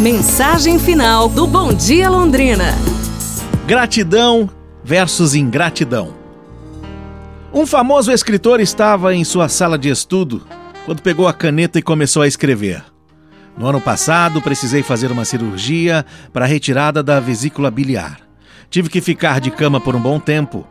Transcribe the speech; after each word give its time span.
Mensagem 0.00 0.78
final 0.78 1.28
do 1.28 1.46
Bom 1.46 1.74
Dia 1.74 2.08
Londrina. 2.08 2.74
Gratidão 3.66 4.48
versus 4.82 5.34
ingratidão. 5.34 6.14
Um 7.52 7.66
famoso 7.66 8.10
escritor 8.10 8.60
estava 8.60 9.14
em 9.14 9.24
sua 9.24 9.46
sala 9.46 9.76
de 9.76 9.90
estudo 9.90 10.46
quando 10.86 11.02
pegou 11.02 11.28
a 11.28 11.34
caneta 11.34 11.78
e 11.78 11.82
começou 11.82 12.22
a 12.22 12.26
escrever. 12.26 12.82
No 13.58 13.66
ano 13.66 13.78
passado, 13.78 14.40
precisei 14.40 14.82
fazer 14.82 15.12
uma 15.12 15.26
cirurgia 15.26 16.06
para 16.32 16.46
a 16.46 16.48
retirada 16.48 17.02
da 17.02 17.20
vesícula 17.20 17.70
biliar. 17.70 18.20
Tive 18.70 18.88
que 18.88 19.02
ficar 19.02 19.38
de 19.38 19.50
cama 19.50 19.78
por 19.82 19.94
um 19.94 20.00
bom 20.00 20.18
tempo. 20.18 20.66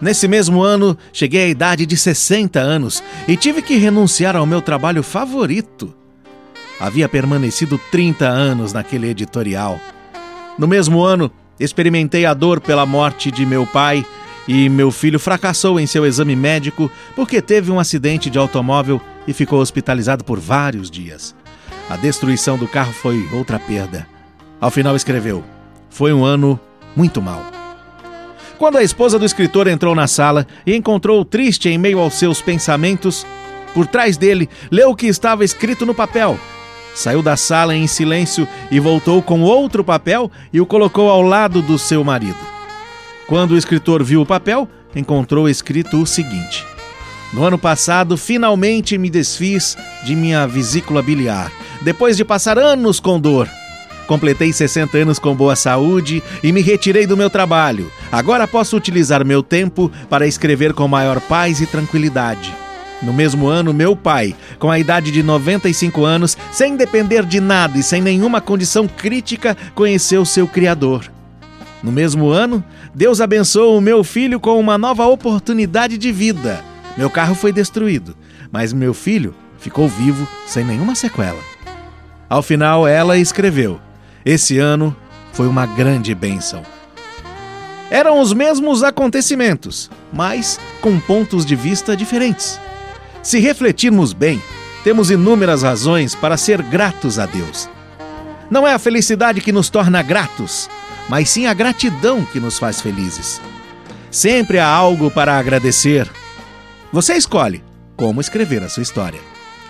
Nesse 0.00 0.28
mesmo 0.28 0.62
ano, 0.62 0.96
cheguei 1.12 1.46
à 1.46 1.48
idade 1.48 1.84
de 1.84 1.96
60 1.96 2.60
anos 2.60 3.02
e 3.26 3.36
tive 3.36 3.60
que 3.60 3.76
renunciar 3.76 4.36
ao 4.36 4.46
meu 4.46 4.62
trabalho 4.62 5.02
favorito, 5.02 5.92
Havia 6.80 7.08
permanecido 7.08 7.78
30 7.90 8.26
anos 8.28 8.72
naquele 8.72 9.08
editorial. 9.08 9.80
No 10.56 10.68
mesmo 10.68 11.02
ano, 11.02 11.30
experimentei 11.58 12.24
a 12.24 12.32
dor 12.32 12.60
pela 12.60 12.86
morte 12.86 13.32
de 13.32 13.44
meu 13.44 13.66
pai 13.66 14.06
e 14.46 14.68
meu 14.68 14.92
filho 14.92 15.18
fracassou 15.18 15.80
em 15.80 15.86
seu 15.86 16.06
exame 16.06 16.36
médico 16.36 16.90
porque 17.16 17.42
teve 17.42 17.72
um 17.72 17.80
acidente 17.80 18.30
de 18.30 18.38
automóvel 18.38 19.00
e 19.26 19.32
ficou 19.32 19.60
hospitalizado 19.60 20.24
por 20.24 20.38
vários 20.38 20.88
dias. 20.88 21.34
A 21.90 21.96
destruição 21.96 22.56
do 22.56 22.68
carro 22.68 22.92
foi 22.92 23.28
outra 23.32 23.58
perda. 23.58 24.06
Ao 24.60 24.70
final 24.70 24.94
escreveu: 24.94 25.44
Foi 25.90 26.12
um 26.12 26.24
ano 26.24 26.60
muito 26.94 27.20
mau. 27.20 27.44
Quando 28.56 28.78
a 28.78 28.82
esposa 28.82 29.18
do 29.18 29.24
escritor 29.24 29.66
entrou 29.66 29.94
na 29.94 30.06
sala 30.06 30.46
e 30.64 30.74
encontrou-o 30.74 31.24
triste 31.24 31.68
em 31.68 31.78
meio 31.78 31.98
aos 31.98 32.14
seus 32.14 32.40
pensamentos, 32.40 33.26
por 33.74 33.86
trás 33.86 34.16
dele 34.16 34.48
leu 34.70 34.90
o 34.90 34.96
que 34.96 35.06
estava 35.06 35.44
escrito 35.44 35.84
no 35.84 35.94
papel 35.94 36.38
Saiu 36.94 37.22
da 37.22 37.36
sala 37.36 37.74
em 37.76 37.86
silêncio 37.86 38.46
e 38.70 38.80
voltou 38.80 39.22
com 39.22 39.40
outro 39.42 39.84
papel 39.84 40.30
e 40.52 40.60
o 40.60 40.66
colocou 40.66 41.08
ao 41.10 41.22
lado 41.22 41.62
do 41.62 41.78
seu 41.78 42.02
marido. 42.02 42.38
Quando 43.26 43.52
o 43.52 43.56
escritor 43.56 44.02
viu 44.02 44.22
o 44.22 44.26
papel, 44.26 44.68
encontrou 44.96 45.48
escrito 45.48 46.00
o 46.00 46.06
seguinte: 46.06 46.66
No 47.32 47.44
ano 47.44 47.58
passado, 47.58 48.16
finalmente 48.16 48.98
me 48.98 49.10
desfiz 49.10 49.76
de 50.04 50.16
minha 50.16 50.46
vesícula 50.46 51.02
biliar, 51.02 51.52
depois 51.82 52.16
de 52.16 52.24
passar 52.24 52.58
anos 52.58 52.98
com 52.98 53.20
dor. 53.20 53.48
Completei 54.06 54.50
60 54.50 54.96
anos 54.96 55.18
com 55.18 55.36
boa 55.36 55.54
saúde 55.54 56.22
e 56.42 56.50
me 56.50 56.62
retirei 56.62 57.06
do 57.06 57.16
meu 57.16 57.28
trabalho. 57.28 57.92
Agora 58.10 58.48
posso 58.48 58.74
utilizar 58.74 59.22
meu 59.22 59.42
tempo 59.42 59.92
para 60.08 60.26
escrever 60.26 60.72
com 60.72 60.88
maior 60.88 61.20
paz 61.20 61.60
e 61.60 61.66
tranquilidade. 61.66 62.67
No 63.00 63.12
mesmo 63.12 63.46
ano, 63.46 63.72
meu 63.72 63.94
pai, 63.94 64.34
com 64.58 64.70
a 64.70 64.78
idade 64.78 65.12
de 65.12 65.22
95 65.22 66.04
anos, 66.04 66.36
sem 66.50 66.76
depender 66.76 67.24
de 67.24 67.40
nada 67.40 67.78
e 67.78 67.82
sem 67.82 68.02
nenhuma 68.02 68.40
condição 68.40 68.88
crítica, 68.88 69.56
conheceu 69.74 70.24
seu 70.24 70.48
Criador. 70.48 71.10
No 71.80 71.92
mesmo 71.92 72.28
ano, 72.28 72.62
Deus 72.92 73.20
abençoou 73.20 73.78
o 73.78 73.80
meu 73.80 74.02
filho 74.02 74.40
com 74.40 74.58
uma 74.58 74.76
nova 74.76 75.06
oportunidade 75.06 75.96
de 75.96 76.10
vida. 76.10 76.60
Meu 76.96 77.08
carro 77.08 77.36
foi 77.36 77.52
destruído, 77.52 78.16
mas 78.50 78.72
meu 78.72 78.92
filho 78.92 79.32
ficou 79.58 79.88
vivo 79.88 80.26
sem 80.44 80.64
nenhuma 80.64 80.96
sequela. 80.96 81.38
Ao 82.28 82.42
final, 82.42 82.86
ela 82.86 83.16
escreveu: 83.16 83.80
Esse 84.24 84.58
ano 84.58 84.94
foi 85.32 85.46
uma 85.46 85.66
grande 85.66 86.14
bênção. 86.16 86.62
Eram 87.90 88.20
os 88.20 88.32
mesmos 88.32 88.82
acontecimentos, 88.82 89.88
mas 90.12 90.60
com 90.80 90.98
pontos 90.98 91.46
de 91.46 91.54
vista 91.54 91.96
diferentes. 91.96 92.60
Se 93.22 93.38
refletirmos 93.38 94.12
bem, 94.12 94.40
temos 94.84 95.10
inúmeras 95.10 95.62
razões 95.62 96.14
para 96.14 96.36
ser 96.36 96.62
gratos 96.62 97.18
a 97.18 97.26
Deus. 97.26 97.68
Não 98.50 98.66
é 98.66 98.72
a 98.72 98.78
felicidade 98.78 99.40
que 99.40 99.52
nos 99.52 99.68
torna 99.68 100.02
gratos, 100.02 100.70
mas 101.08 101.28
sim 101.28 101.46
a 101.46 101.54
gratidão 101.54 102.24
que 102.24 102.40
nos 102.40 102.58
faz 102.58 102.80
felizes. 102.80 103.40
Sempre 104.10 104.58
há 104.58 104.66
algo 104.66 105.10
para 105.10 105.38
agradecer. 105.38 106.08
Você 106.92 107.14
escolhe 107.14 107.62
como 107.96 108.20
escrever 108.20 108.62
a 108.62 108.68
sua 108.68 108.82
história. 108.82 109.20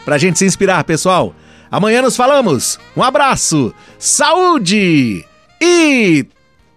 Para 0.04 0.14
a 0.14 0.19
gente 0.19 0.38
se 0.38 0.47
inspirar, 0.47 0.84
pessoal, 0.84 1.34
amanhã 1.70 2.03
nos 2.03 2.16
falamos. 2.16 2.78
Um 2.97 3.03
abraço, 3.03 3.75
saúde 3.98 5.25
e 5.60 6.26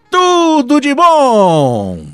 tudo 0.09 0.81
de 0.81 0.95
bom! 0.95 2.10